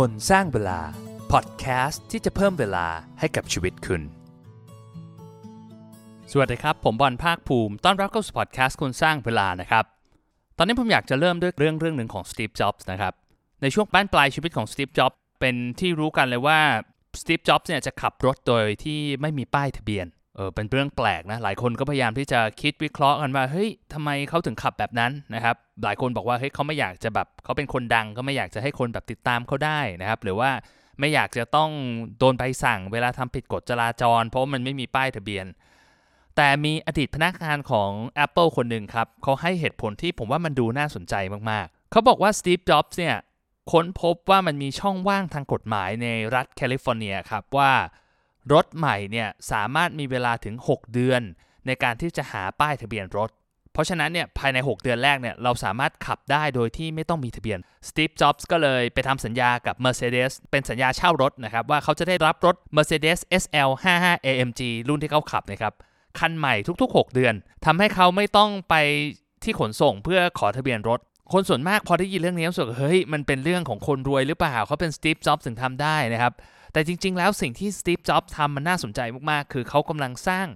[0.00, 0.80] คนสร้างเวลา
[1.32, 2.86] พอดแคสต์ที่จะเพิ่มเวลา
[3.20, 4.02] ให้กับชีวิตคุณ
[6.32, 9.84] สวัสดีครับ ผมบอลภาคภูมิ ต้อนรับเข้าสู่พอดแคสต์คนสร้างเวลานะครับ
[10.56, 13.12] ตอนนี้ผมอยากจะเริ่มด้วยเรื่องเรื่องหนึ่งของสตีฟ จ็อบส์นะครับ
[13.62, 16.60] ในช่วงบั้นปลายชีวิตของสตีฟ จ็อบส์เป็นที่รู้กันเลยว่า
[17.20, 20.06] สตีฟ จ็อบส์เนี่ยจะขับรถโดยที่ไม่มีป้ายทะเบียน
[20.36, 30.50] เออเป็นเรื่องแปลกนะ หลายคนก็พยายามที่จะคิดวิเคราะห์กันว่า เฮ้ยทำไมเขาถึงขับแบบนั้นนะครับ หลายคนบอกว่า เฮ้ยเขาไม่อยากจะแบบเขาเป็นคนดังก็ไม่อยากจะให้คนแบบติดตามเขาได้นะครับ หรือว่า
[31.00, 31.70] ไม่อยากจะต้อง
[32.18, 35.46] โดนใบสั่ง เวลาทำผิดกฎจราจร เพราะมันไม่มีป้ายทะเบียน
[36.36, 37.90] แต่มีอดีตพนักงานของ
[38.24, 41.14] Apple คนหนึ่งครับเขาให้เหตุผลที่ผมว่ามันดูน่าสนใจ
[41.50, 43.16] มากๆ เขาบอกว่า Steve Jobs เนี่ย
[43.72, 47.72] ค้นพบว่ามันมีช่องว่างทางกฎหมายในรัฐแคลิฟอร์เนียครับว่า
[48.52, 51.22] รถใหม่เนี่ยสามารถมีเวลาถึง 6 เดือน
[51.66, 53.30] ในการที่จะหาป้ายทะเบียนรถ
[53.72, 65.74] เพราะฉะนั้นเนี่ยภายใน 6 เดือนแรกเนี่ยเราสามารถขับได้โดยที่ไม่ต้องมีทะเบียน Steve Jobs ก็เลยไปทำสัญญากับ Mercedes เป็นสัญญาเช่ารถนะครับ ว่าเขาจะได้รับรถ Mercedes SL 55 AMG รุ่นที่เขาขับนะครับ
[66.18, 68.74] คันใหม่ทุกๆ 6 เดือนทำให้เขาไม่ต้องไป
[69.44, 71.00] ที่ขนส่งเพื่อขอทะเบียนรถ
[71.32, 76.32] คนส่วนมากพอได้ยินเรื่องนี้รู้สึกเฮ้ยมันเป็นเรื่องของคนรวยหรือเปล่าเขาเป็น Steve Jobs ถึงทำได้นะครับ
[76.72, 80.46] แต่จริง ๆ แล้วสิ่งที่สตีฟจ็อบส์ทำมันน่าสนใจมากๆ คือเขากำลังสร้าง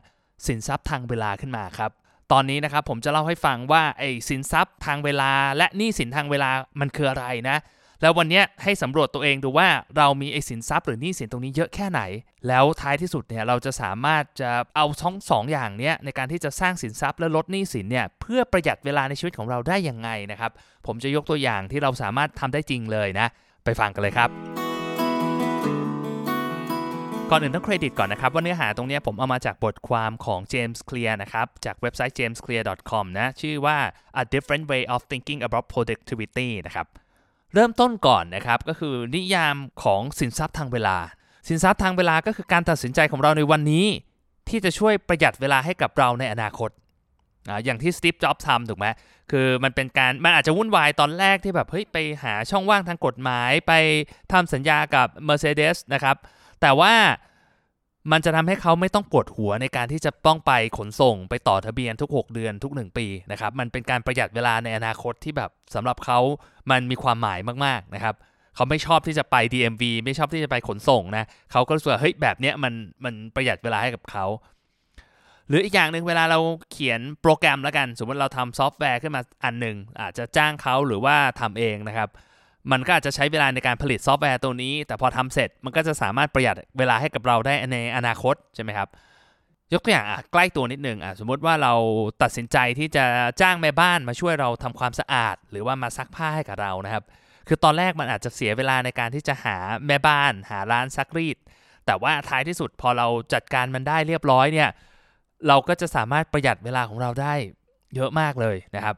[0.47, 1.91] สินทรัพย์ทางเวลาขึ้นมาครับ
[2.33, 6.51] ตอนนี้นะครับผมจะเล่าให้ฟังว่าไอ้สินทรัพย์ทางเวลา และหนี้สินทางเวลา
[6.81, 7.59] มันคืออะไรนะ
[8.03, 12.01] แล้ววันนี้ให้สำรวจตัวเองดูว่าเรามีไอ้สินทรัพย์หรือหนี้สินตรงนี้เยอะแค่ไหน
[12.49, 20.53] แล้วท้ายที่สุดเนี่ยเราจะสามารถจะเอาทั้งสองอย่างเนี้ยในการที่จะสร้างสินทรัพย์และลดหนี้สินเนี่ยเพื่อประหยัดเวลาในชีวิตของเราได้ยังไงนะครับ
[20.87, 23.27] ผมจะยกตัวอย่างที่เราสามารถทำได้จริงเลยนะ
[23.65, 24.56] ไปฟังกันเลยครับ
[27.31, 33.77] ก่อนอื่นต้องเครดิตก่อนนะครับ ว่าเนื้อหาตรงนี้ผมเอามาจากบทความของ James Clear นะครับ จากเว็บไซต์ jamesclear.com นะชื่อว่า
[34.23, 36.87] a different way of thinking about productivity นะครับ
[37.55, 40.97] เริ่มต้นก่อนนะครับก็คือนิยามของสินทรัพย์ทางเวลา
[41.49, 43.87] สินทรัพย์ทางเวลาก็คือการตัดสินใจของเราในวันนี้
[44.49, 46.71] ที่จะช่วยประหยัดเวลาให้กับเราในอนาคต
[47.65, 48.87] อย่างที่สตีฟจ็อบส์ทำถูกไหม
[49.31, 53.73] คือมันเป็นการมันอาจจะวุ่นวายตอนแรกที่แบบเฮ้ยไปหาช่องว่างทางกฎหมายไป
[54.33, 56.17] ทำสัญญากับ Mercedes นะครับ
[56.61, 56.95] แต่ว่า
[58.13, 66.19] มันจะทำให้เขาไม่ต้องปวดหัวในการที่จะต้องไปขนส่งไปต่อทะเบียนทุก 6 เดือนทุก 1 ปีนะครับ มันเป็นการประหยัดเวลาในอนาคตที่แบบสำหรับเขา
[66.71, 68.15] มันมีความหมายมากๆนะครับ
[68.55, 72.75] เขาไม่ชอบที่จะไป DMV ไม่ชอบที่จะไปขนส่งนะเขาก็รู้สึกว่าเฮ้ยแบบเนี้ยมัน
[73.05, 74.27] มันประหยัดเวลาให้กับเขา
[75.49, 76.39] หรืออีกอย่างหนึ่งเวลาเรา
[76.71, 82.09] เขียนโปรแกรมแล้วกัน สมมติเราทำซอฟต์แวร์ขึ้นมาอันหนึ่งอาจจะจ้างเขาหรือว่าทำเองนะครับ
[82.73, 88.89] มันก็อาจจะใช้เวลาในการผลิตซอฟต์แวร์ตัวนี้ แต่พอทำเสร็จมันก็จะสามารถประหยัดเวลาให้กับเราได้ในอนาคตใช่ไหมครับ
[89.73, 91.73] ยกตัวอย่างใกล้ตัวนิดนึงอะสมมติว่าเรา
[92.23, 93.05] ตัดสินใจที่จะ
[93.41, 97.05] จ้างแม่บ้านมาช่วยเราทำความสะอาด หรือว่ามาซักผ้าให้กับเรานะครับ
[97.49, 99.57] คือตอนแรกมันอาจจะเสียเวลาในการที่จะหา
[99.87, 101.37] แม่บ้าน หาร้านซักรีด
[101.87, 104.71] แต่ว่าท้ายที่สุดพอเราจัดการมันได้เรียบร้อยเนี่ย
[105.49, 107.35] เราก็จะสามารถประหยัดเวลาของเราได้
[107.95, 108.97] เยอะมากเลยนะครับ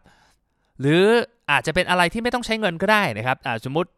[0.80, 1.04] หรือ
[1.50, 3.90] อาจจะเป็นอะไรที่ไม่ต้องใช้เงินก็ได้นะครับสมมติ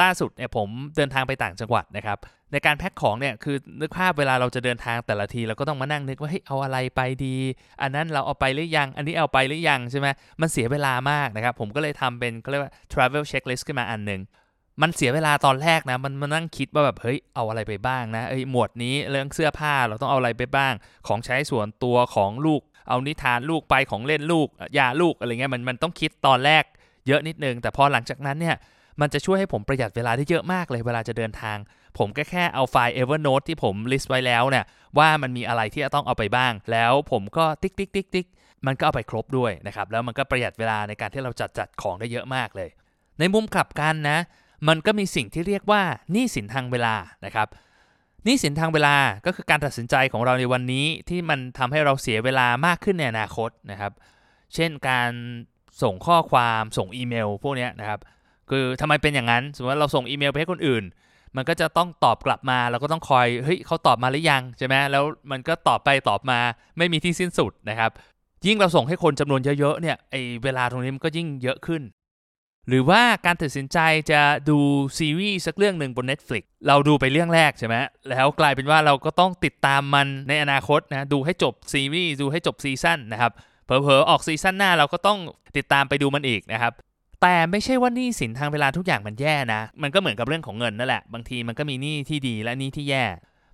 [0.00, 2.18] ล่าสุดเนี่ยผมเดินทางไปต่างจังหวัดนะครับ
[2.52, 7.36] ในการแพ็คของเนี่ยคือนึกภาพเวลาเราจะเดินทางแต่ละทีเราก็ต้องมานั่งนึกว่าเฮ้ยเอาอะไรไปดี
[7.82, 10.08] อันนั้นเราเอาไปหรือยัง อันนี้เอาไปหรือยังใช่ไหม
[10.40, 14.20] มันเสียเวลามากนะครับผมก็เลยทำเป็นเขาเรียกว่า travel checklist ขึ้นมาอันหนึ่ง
[14.82, 20.72] มันเสียเวลาตอนแรกนะมันมานั่งคิดว่าแบบเฮ้ยเอาอะไรไปบ้างนะเอ้ยหมวดนี้เรื่องเสื้อผ้าเราต้องเอาอะไรไปบ้าง
[21.06, 24.48] ของใช้ส่วนตัวของลูก เอานิทานลูกไปของเล่นลูก
[24.78, 26.64] ยาลูกอะไรเงี้ยมันมันต้องคิดตอนแรก
[27.08, 28.56] เยอะนิดนึง แต่พอหลังจากนั้นเนี่ย
[29.00, 31.58] มันจะช่วยให้ผมประหยัดเวลาได้เยอะมากเลยเวลาจะเดินทาง
[31.98, 34.64] ผมก็แค่เอาไฟล์ Evernote ที่ผม list ไว้แล้วเนี่ย
[34.98, 38.26] ว่ามันมีอะไรที่จะต้องเอาไปบ้าง แล้วผมก็ติ๊กติ๊กติ๊กติ๊ก
[38.66, 42.68] มันก็เอาไปครบด้วยนะครับแล้วมันก็ประหยัดเวลาในการที่เราจัดจัดของได้เยอะมากเลย
[43.18, 44.18] ในมุมกลับกันนะ
[44.68, 45.82] มันก็มีสิ่งที่เรียกว่า
[46.12, 46.94] หนี้สินทางเวลา
[47.24, 47.48] นะครับ
[48.24, 48.96] หนี้สินทางเวลา
[49.26, 53.92] ก็คือการตัดสินใจของเราในวันนี้ที่มันทำให้เราเสียเวลามากขึ้นในอนาคตนะครับ
[54.54, 55.10] เช่นการ
[55.82, 58.00] ส่งข้อความส่งอีเมลพวกนี้นะครับ
[58.50, 60.84] คือทำไมเป็นอย่างนั้น สมมติว่าเราส่งอีเมลไปให้คนอื่น
[61.36, 66.38] มันก็จะต้องตอบกลับมาเราก็ต้องคอยเฮ้ยเขาตอบมาหรือยังใช่ไหมแล้วมันก็ตอบไปตอบมา
[66.78, 67.90] ไม่มีที่สิ้นสุดนะครับ
[68.46, 70.14] ยิ่งเราส่งให้คนจำนวนเยอะๆเนี่ยไอ
[70.44, 71.82] เวลาตรงนี้มันก็ยิ่งเยอะขึ้น
[72.68, 73.78] หรือว่าการตัดสินใจ
[74.10, 74.58] จะดู
[74.98, 77.76] ซีรีส์สักเรื่องหนึ่งบน Netflix เราดูไปเรื่องแรกใช่ไหม
[78.10, 83.32] แล้วกลายเป็นว่าเราก็ต้องติดตามมันในอนาคตนะดูให้จบซีรีส์ดูให้จบซีซั่นนะครับ
[83.68, 85.18] เผลอๆออกซีซั่นหน้าเราก็ต้อง
[85.56, 86.72] ติดตามไปดูมันอีกนะครับ
[87.22, 93.04] แต่ไม่ใช่ว่านี่สินทางเวลาทุกอย่างมันแย่นะ มันก็เหมือนกับเรื่องของเงินนั่นแหละ บางทีมันก็มีหนี้ที่ดีและหนี้ที่แย่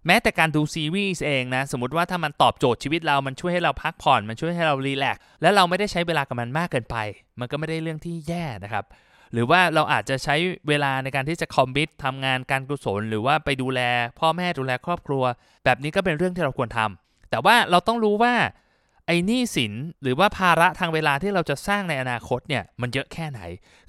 [0.06, 6.96] แม้แต่การดูซีรีส์เองนะ สมมติว่าถ้ามันตอบโจทย์ชีวิตเรา มันช่วยให้เราพักผ่อน มันช่วยให้เรารีแลกซ์ และเราไม่ได้ใช้เวลากับมันมากเกินไป
[7.40, 8.84] มันก็ไม่ได้เรื่องที่แย่นะครับ
[9.32, 10.34] หรือว่าเราอาจจะใช้
[10.69, 13.81] เวลาในการที่จะคอมมิตทำงานการกุศล หรือว่าไปดูแล
[14.20, 15.25] พ่อแม่ดูแลครอบครัว
[15.64, 18.34] แบบนี้ก็เป็นเรื่องที่เราควรทำแต่ว่าเราต้องรู้ว่า
[19.06, 19.72] ไอ้นี่สิน
[20.02, 23.40] หรือว่าภาระทางเวลาที่เราจะสร้างในอนาคตเนี่ยมันเยอะแค่ไหน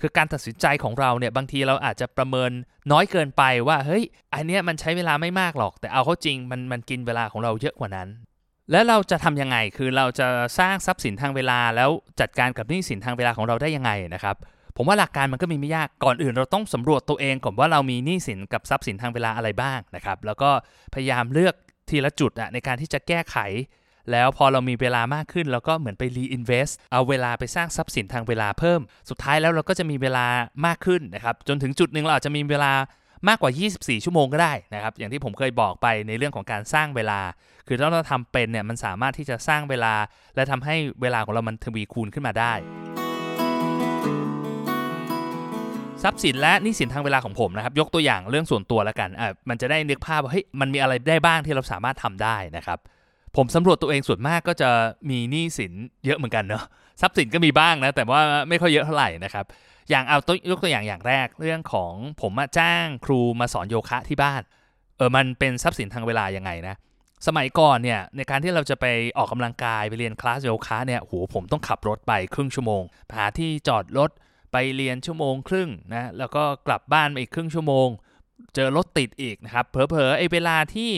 [0.02, 2.52] คือการตัดสินใจของเราเนี่ยบางทีเราอาจจะประเมิน
[2.92, 4.04] น้อยเกินไปว่าเฮ้ย
[4.34, 8.08] อันเนี้ยมันใช้เวลาไม่มากหรอก แต่เอาเข้าจริงมันมันกินเวลาของเราเยอะกว่านั้น
[8.72, 10.28] แล้วเราจะทำยังไงคือเราจะ
[10.60, 11.90] สร้างทรัพย์สินทางเวลา แล้ว
[12.20, 14.36] จัดการกับหนี้สินทางเวลาของเราได้ยังไงนะครับ
[14.78, 20.50] ผมว่าหลักการมันก็มีไม่ยาก ก่อนอื่นเราต้องสำรวจตัวเองก่อนว่าเรามีหนี้สินกับทรัพย์สินทางเวลาอะไรบ้างนะครับ แล้วก็
[20.94, 21.56] พยายามเลือก
[21.90, 23.38] ทีละจุดอะในการที่จะแก้ไข
[24.12, 28.80] แล้วพอเรามีเวลามากขึ้นเราก็เหมือนไป reinvest เอาเวลาไปสร้างทรัพย์สินทางเวลาเพิ่ม
[29.10, 30.26] สุดท้ายแล้วเราก็จะมีเวลา
[30.66, 32.74] มากขึ้นนะครับจนถึงจุดหนึ่งเราอาจจะมีเวลา
[33.28, 37.20] มากกว่า 24 ชั่วโมงก็ได้นะครับ อย่างที่ผมเคยบอกไปในเรื่องของการสร้างเวลา
[37.68, 39.94] คือถ้าเราทำเป็นเนี่ยมันสามารถที่จะสร้างเวลา
[40.36, 42.54] และทำให้เวลาของเรามันทวีคูณขึ้นมาได้
[46.04, 52.80] ทรัพย์สินและนี้สินทางเวลาของผมนะครับ ยกตัวอย่างเรื่องส่วนตัวแล้วกันอะมันจะได้นึกภาพว่าเฮ้ยมันมีอะไรได้บ้างที่เราสามารถทำได้นะครับ
[53.36, 54.70] ผมสำรวจตัวเองส่วนมากก็จะ
[55.10, 55.74] มีหนี้สิน
[56.06, 56.64] เยอะเหมือนกันเนาะ
[57.02, 59.46] ทรัพย์สินก็มีบ้างนะ แต่ว่าไม่ค่อยเยอะเท่าไหร่นะครับ
[59.90, 64.42] อย่างเอาตัวยกตัวอย่างอย่างแรกเรื่องของผมมาจ้างครูมาสอนโยคะที่บ้าน
[64.98, 66.76] เออมันเป็นทรัพย์สินทางเวลายังไงนะ
[67.28, 68.86] สมัยก่อนเนี่ยในการที่เราจะไป
[69.18, 72.84] ออกกำลังกายไปเรียนคลาสโยคะเนี่ยโหผมต้องขับรถไปครึ่งชั่วโมง
[73.16, 74.10] หาที่จอดรถ
[74.52, 77.88] ไปเรียนชั่วโมงครึ่งนะแล้วก็กลับบ้านมาอีกครึ่งชั่วโมง
[78.56, 80.92] เจอรถติดอีกนะครับเผลอๆไอ้เวลาที่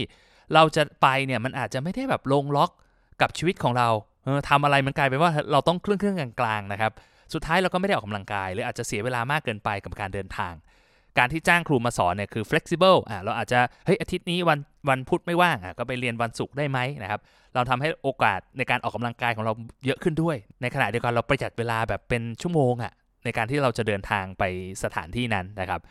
[0.53, 2.71] เราจะไปเนี่ยมันอาจจะไม่ได้แบบลงล็อก
[3.21, 3.89] กับชีวิตของเรา
[4.23, 6.91] เออทำอะไรมันกลายเป็นว่าเราต้องเครื่องเครื่องกลางๆนะครับ
[7.33, 10.53] สุดท้ายเราก็ไม่ได้ออกกำลังกาย หรืออาจจะเสียเวลามากเกินไปกับการเดินทาง
[11.17, 14.59] การที่จ้างครูมาสอนเนี่ยคือ flexible อะเราอาจจะเฮ้ยอาทิตย์นี้วัน
[14.89, 17.19] วันพุธไม่ว่างอะก็ไปเรียนวันศุกร์ได้ไหมนะครับ
[17.55, 19.53] เราทำให้โอกาสในการออกกำลังกายของเรา
[19.85, 22.93] เยอะขึ้นด้วย ในขณะเดียวกันเราประหยัดเวลาแบบเป็นชั่วโมงอะ
[23.25, 24.43] ในการที่เราจะเดินทางไป
[24.83, 25.81] สถานที่นั้นนะครับ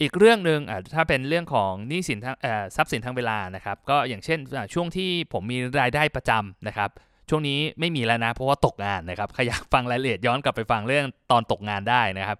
[0.00, 0.60] อีกเรื่องหนึ่ง
[0.94, 2.36] ถ้าเป็นเรื่องของหนี้สินทาง
[2.76, 4.38] ทรัพย์สินทางเวลานะครับ ก็อย่างเช่น
[4.74, 6.90] ช่วงที่ผมมีรายได้ประจำนะครับ
[7.28, 12.38] ช่วงนี้ไม่มีแล้วนะ เพราะว่าตกงานนะครับใครอยากฟังรายละเอียดย้อนกลับไปฟังเรื่องตอนตกงานได้นะครับ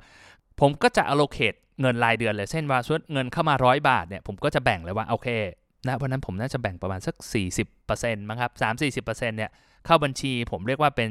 [0.60, 5.28] ผมก็จะ allocate เงินรายเดือนเลยเช่นว่าส่วนเงินเข้ามาร้อยบาทเนี่ยผมก็จะแบ่งเลยว่าโอเค
[5.86, 7.14] นะวันนั้นผมน่าจะแบ่งประมาณสัก
[7.72, 9.50] 40%มั้งครับ3-40%เนี่ย
[9.86, 11.10] เข้าบัญชีผมเรียกว่าเป็น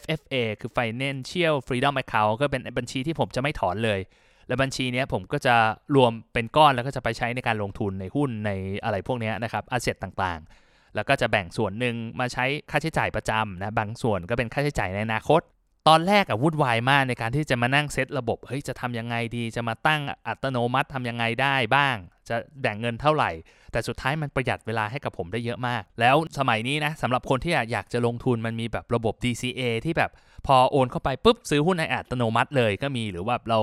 [0.00, 4.00] FFA คือ Financial Freedom Account ก็เป็นบัญชีที่ผมจะไม่ถอนเลย
[4.48, 5.56] และบัญชีนี้ผมก็จะ
[5.96, 8.50] รวมเป็นก้อนแล้วก็จะไปใช้ในการลงทุนในหุ้นใน
[8.84, 15.42] อะไรพวกนี้นะครับอาเซตต่างๆ แล้วก็จะแบ่งส่วนหนึ่งมาใช้ค่าใช้จ่ายประจำนะบางส่วนก็เป็นค่าใช้จ่ายในอนาคต
[15.88, 21.96] ตอนแรกอะวุ่นวายมากในการที่จะมานั่งเซตระบบเฮ้ยจะทำยังไงดี จะมาตั้งอัตโนมัติทำยังไงได้บ้าง
[22.28, 23.30] จะแบ่งเงินเท่าไหร่
[23.72, 30.10] แต่สุดท้ายมันประหยัดเวลาให้กับผมได้เยอะมาก แล้วสมัยนี้นะสำหรับคนที่อยากจะลงทุนมันมีแบบระบบ DCA ที่แบบ
[30.46, 33.60] พอโอนเข้าไปปุ๊บซื้อหุ้นในอัตโนมัติเลยก็มีหรือว่าเรา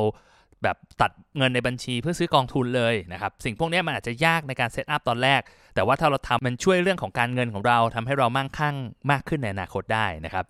[0.64, 5.42] แบบตัดเงินในบัญชีเพื่อซื้อกองทุนเลยนะครับสิ่งพวกนี้มันอาจจะยากในการ set up ตอนแรก
[5.76, 8.76] แต่ว่าถ้าเราทำมันช่วยเรื่องของการเงินของเราทำให้เรามั่งคั่ง
[9.12, 10.46] มากขึ้นในอนาคตได้นะครับ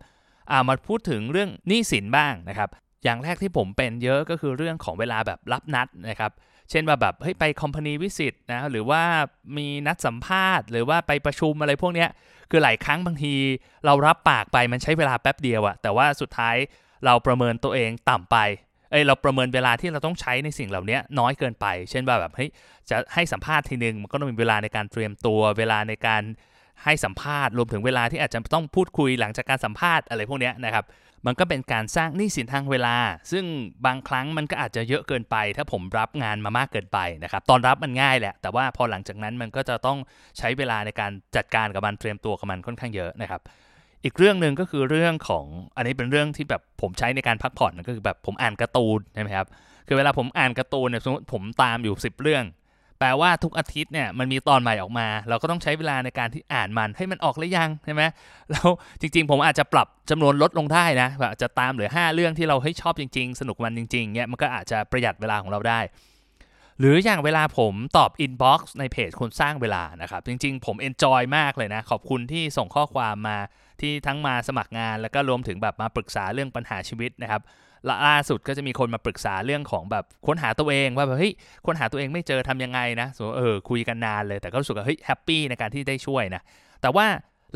[0.55, 2.69] ามาพูดถึงเรื่องหนี้สินบ้างนะครับ
[3.03, 6.31] อย่างแรกที่ผมเป็นเยอะก็คือเรื่องของเวลาแบบรับนัดนะครับ
[6.69, 9.03] เช่นว่าแบบเฮ้ยไป company visit นะ หรือว่า
[9.57, 12.05] มีนัดสัมภาษณ์ หรือว่าไปประชุมอะไรพวกนี้
[12.49, 13.33] คือหลายครั้งบางที
[13.85, 16.55] เรารับปากไปมันใช้เวลาแป๊บเดียวอะแต่ว่าสุดท้าย
[17.05, 18.37] เราประเมินตัวเองต่ำไป
[18.91, 22.49] เอ้เราประเมินเวลาที่เราต้องใช้ในสิ่งเหล่านี้น้อยเกินไป เช่นว่าแบบเฮ้ย
[22.89, 26.23] จะให้สัมภาษณ์ทีนึงมันก็ต้องมีเวลาในการเตรียมตัวเวลาในการ
[26.83, 30.85] ให้สัมภาษณ์รวมถึงเวลาที่อาจจะต้องพูดคุยหลังจากการสัมภาษณ์อะไรพวกนี้นะครับ
[31.25, 32.95] มันก็เป็นการสร้างหนี้สินทางเวลา
[33.31, 33.45] ซึ่ง
[33.85, 39.97] บางครั้งมันก็อาจจะเยอะเกินไป ถ้าผมรับงานมามากเกินไปนะครับตอนรับมันง่ายแหละ แต่ว่าพอหลังจากนั้นมันก็จะต้อง
[40.37, 43.41] ใช้เวลาในการจัดการกับมันเตรียมตัวกับมันค่อนข้างเยอะนะครับ
[44.03, 49.47] อีกเรื่องหนึ่งก็คือเรื่องของอันนี้เป็นเรื่องที่แบบผมใช้ในการพักผ่อนก็คือแบบผมอ่านการ์ตูนใช่ไหมครับ
[49.87, 52.45] คือเวลาผมอ่านการ์ตูนเนี่ยสมมติผมตามอยู่ 10 เรื่อง
[52.99, 58.03] แปลว่าทุกอาทิตย์เนี่ยมันมีตอนใหม่ออกมา เราก็ต้องใช้เวลาในการที่อ่านมันให้มันออกหรือยังใช่ไหม
[58.51, 58.67] แล้ว
[59.01, 65.79] จริง ๆ ผมอาจจะปรับจำนวนลดลงได้นะแบบจะตามเหลือ 5 เรื่องที่เราให้ชอบจริง ๆ สนุกมันจริงๆเนี่ยมันก็อาจจะประหยัดเวลาของเราได้
[66.81, 73.37] หรืออย่างเวลาผมตอบ inbox ในเพจคนสร้างเวลานะครับ จริงๆ ผม enjoy มากเลยนะ ขอบคุณที่ส่งข้อความมา
[73.81, 77.41] ที่ทั้งมาสมัครงาน แล้วก็รวมถึงแบบมาปรึกษาเรื่องปัญหาชีวิตนะครับ
[78.07, 81.33] ล่าสุดก็จะมีคนมาปรึกษาเรื่องของแบบค้นหาตัวเองว่าแบบเฮ้ย
[81.65, 86.41] ค้นหาตัวเองไม่เจอทำยังไงนะเออคุยกันนานเลยแต่ก็รู้สึกว่าเฮ้ย happy ในการที่ได้ช่วยนะ
[86.81, 87.05] แต่ว่า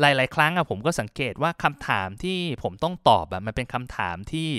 [0.00, 4.50] หลาย ๆ ครั้งอะผมก็สังเกตว่าคำถามที่ผมต้องตอบแบบมันเป็นคำถามที่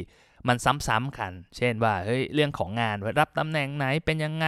[0.48, 4.48] มันซ้ำๆกัน เช่นว่าเฮ้ยเรื่องของงานรับตำแหน่งไหนเป็นยังไง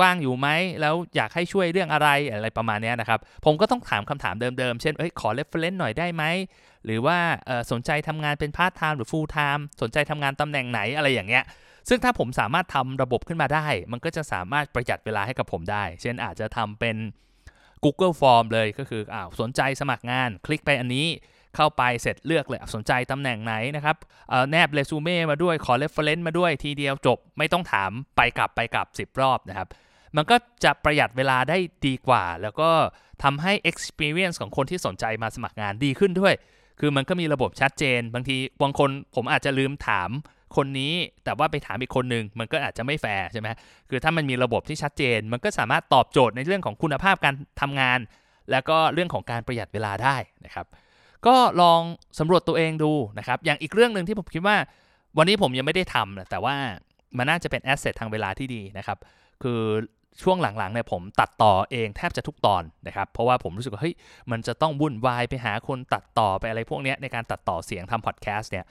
[0.00, 0.48] ว่างอยู่ไหม
[0.80, 6.24] แล้วอยากให้ช่วยเรื่องอะไรอะไรประมาณนี้นะครับ ผมก็ต้องถามคำถามเดิมๆ เช่นเอ้ยขอ reference หน่อยได้ไหม
[6.84, 7.18] หรือว่า
[7.70, 11.44] สนใจทำงานเป็นพาร์ทไทม์หรือ full-time สนใจทำงานตำแหน่งไหนอะไรอย่างเงี้ย
[11.88, 16.96] ซึ่งถ้าผมสามารถทำระบบขึ้นมาได้ มันก็จะสามารถประหยัดเวลาให้กับผมได้ เช่นอาจจะทำเป็น
[17.84, 21.06] Google Form เลยก็คืออ้าวสนใจสมัครงาน คลิกไปอันนี้
[21.56, 23.96] เข้าไปเสร็จเลือกเลยสนใจตำแหน่งไหนนะครับ
[24.50, 29.68] แนบเรซูเม่มาด้วยขอ reference มาด้วยทีเดียวจบไม่ต้องถามไปกลับไปกลับ 10 รอบนะครับ
[30.16, 32.70] มันก็จะประหยัดเวลาได้ดีกว่า แล้วก็
[33.22, 36.34] ทำให้ experience ของคนที่สนใจมาสมัครงานดีขึ้นด้วย
[36.80, 40.10] คือมันก็มีระบบชัดเจน บางทีบางคนผมอาจจะลืมถาม
[40.56, 40.94] คนนี้
[41.24, 43.48] แต่ว่าไปถามอีกคนนึงมันก็อาจจะไม่แฟร์ใช่ไหม
[43.88, 47.98] คือถ้ามันมีระบบที่ชัดเจน มันก็สามารถตอบโจทย์ในเรื่องของคุณภาพการทำงาน
[48.50, 50.66] แล้วก็เรื่องของการประหยัดเวลาได้นะครับ
[51.26, 51.80] ก็ลอง
[52.18, 54.56] สำรวจตัวเองดูนะครับ อย่างอีกเรื่องหนึ่งที่ผมคิดว่า
[55.18, 56.54] วันนี้ผมยังไม่ได้ทำแต่ว่า
[57.16, 58.98] มันน่าจะเป็นแอสเซททางเวลาที่ดีนะครับ
[59.42, 59.60] คือ
[60.22, 63.94] ช่วงหลังๆเนี่ยผมตัดต่อเองแทบจะทุกตอนนะครับ เพราะว่าผมรู้สึกว่าเฮ้ย
[64.30, 68.66] มันจะต้องวุ่นวายไปหาคนตัดต่อไปอะไรพวกนี้ในการตัดต่อเสียงทำพอดแคสต์เนี่ย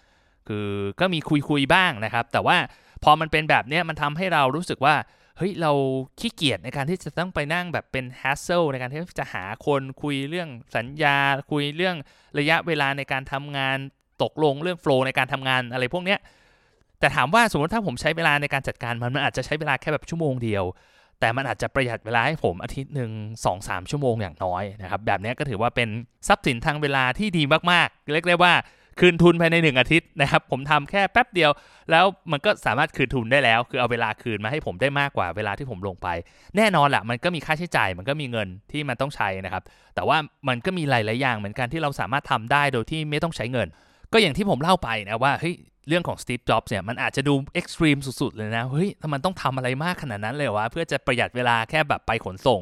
[0.47, 0.67] คือ
[0.99, 2.57] ก็มีคุยคุยบ้างนะครับ แต่ว่า
[3.03, 4.95] พอมันเป็นแบบนี้มันทำให้เรารู้สึกว่า
[5.41, 5.73] เฮ้ยเรา
[6.19, 11.17] ขี้เกียจในการที่จะต้องไปนั่งแบบเป็นแฮสเซลในการที่จะหาคนคุยเรื่องสัญญา
[11.51, 11.95] คุยเรื่อง
[12.39, 13.77] ระยะเวลาในการทำงาน
[14.23, 16.17] ตกลงเรื่องโฟล์ในการทำงานอะไรพวกนี้
[16.99, 20.63] แต่ถามว่าสมมติถ้าผมใช้เวลาในการจัดการมันมันอาจจะใช้เวลาแค่แบบชั่วโมงเดียว
[21.19, 23.11] แต่มันอาจจะประหยัดเวลาให้ผมอาทิตย์หนึ่ง
[23.45, 25.89] สองสามชั่วโมงอย่างน้อยนะครับแบบนี้ก็ถือว่าเป็น
[26.27, 28.53] ทรัพย์สินทางเวลาที่ดีมากๆเรียกได้ว่า
[28.99, 31.51] คืนทุนภายใน 1 อาทิตย์นะครับ ผมทำแค่แป๊บเดียว
[31.91, 36.07] แล้วมันก็สามารถคืนทุนได้แล้ว คือเอาเวลาคืนมาให้ผมได้มากกว่าเวลาที่ผมลงไป
[36.57, 39.63] แน่นอนแหละมันก็มีค่าใช้จ่าย มันก็มีเงินที่มันต้องใช้นะครับ
[39.95, 40.17] แต่ว่า
[40.47, 43.67] มันก็มีหลาย ๆ อย่างเหมือนกันที่เราสามารถทำได้โดยที่ไม่ต้องใช้เงิน
[44.13, 45.55] ก็อย่างที่ผมเล่าไปนะว่าเฮ้ย
[45.87, 52.61] เรื่องของสตีฟจ็อบส์เนี่ยมันอาจจะดู extreme สุด ๆ เลยนะ เฮ้ยถ้ามันต้องทำอะไรมากขนาดนั้นเลยวะเพื่อจะประหยัดเวลาแค่แบบไปขนส่ง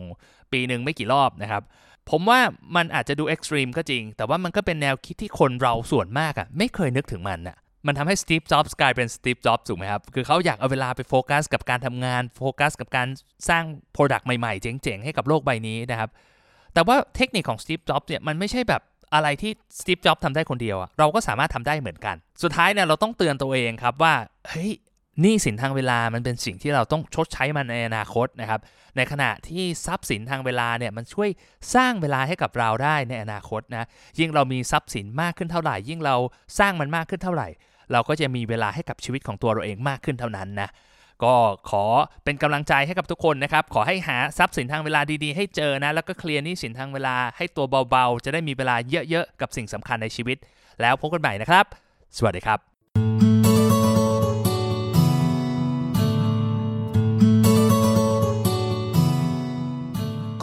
[0.52, 1.64] ปีหนึ่งไม่กี่รอบนะครับ
[2.10, 2.40] ผมว่า
[2.76, 13.08] มันอาจจะดู extreme ก็จริง แต่ว่ามันก็เป็นแนวคิดที่คนเราส่วนมากอะ่ะไม่เคยนึกถึงมันอะ่ะมันทำให้สตีฟ จ็อบส์กลายเป็นสตีฟ จ็อบส์ถูกไหมครับ คือเขาอยากเอาเวลาไปโฟกัสกับการทำงาน โฟกัสกับการ
[13.50, 13.64] สร้าง
[13.94, 16.10] product ใหม่ๆ เจ๋งๆ ให้กับโลกใบนี้นะครับ
[16.74, 18.82] แต่ว่าเทคนิคของสตีฟ จ็อบส์เนี่ย มันไม่ใช่แบบ
[19.14, 24.14] อะไรที่สตีฟ จ็อบส์ทำได้คนเดียวอะเราก็สามารถทำได้เหมือนกัน สุดท้ายเนี่ยเราต้องเตือนตัวเองครับว่า
[24.50, 24.72] เฮ้ย
[25.22, 28.60] หนี้สินทางเวลามันเป็นสิ่งที่เราต้องชดใช้มันในอนาคตนะครับ
[28.96, 31.30] ในขณะที่ทรัพย์สินทางเวลาเนี่ยมันช่วย
[31.76, 33.88] สร้างเวลาให้กับเราได้ในอนาคตนะ
[34.20, 36.16] ยิ่งเรามีทรัพย์สินมากขึ้นเท่าไหร่ ยิ่งเรา
[36.60, 37.48] สร้างมันมากขึ้นเท่าไหร่
[37.92, 40.70] เราก็จะมีเวลาให้กับชีวิตของตัวเราเองมากขึ้นเท่านั้นนะ
[41.24, 41.34] ก็
[41.70, 41.86] ขอ
[42.24, 48.76] เป็นกำลังใจให้กับทุกคนนะครับ ขอให้หาทรัพย์สินทางเวลาดีๆ ให้เจอนะ แล้วก็เคลียร์หนี้สินทางเวลาให้ตัวเบาๆ จะได้มีเวลา
[49.10, 50.38] เยอะๆ กับสิ่งสำคัญในชีวิต
[50.82, 51.66] แล้วพบกันใหม่นะครับ
[52.18, 53.29] สวัสดีครับ